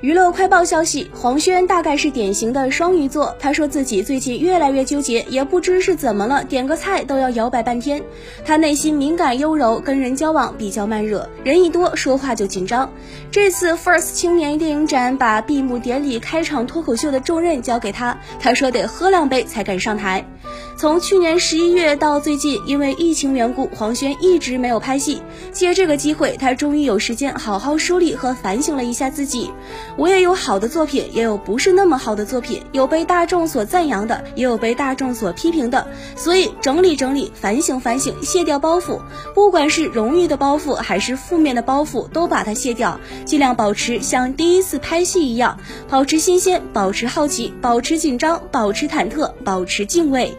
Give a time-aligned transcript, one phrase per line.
[0.00, 8.00] 娱乐快报消息：黄轩大概是典型的双鱼座，他说自己最近越来越纠结，也不知是怎么了，点个菜都要摇摆半天。
[8.44, 12.88] 他内心敏感优柔，跟人交往比较慢热，人一多说话就紧张。
[13.32, 20.24] 这次 First 青年电影展把闭幕典礼开场脱口秀的重任交给他，他说得喝两杯才敢上台。
[20.78, 25.20] 从去年十一月到最近，因为疫情缘故，黄轩一直没有拍戏。
[25.50, 29.50] 借这个机会，他终于有时间好好梳理和反省了一下自己。
[29.96, 35.84] 我也有好的作品，也有不是那么好的作品，有被大众所赞扬的，也有被大众所批评的。
[36.14, 39.00] 所以整理整理，反省反省，卸掉包袱。
[39.34, 45.58] 不管是荣誉的包袱，还是负面的包袱，都把它卸掉，尽量保持像第一次拍戏一样，
[45.88, 50.32] 保持新鲜，保持好奇，保持紧张，保持忐忑，保持敬畏。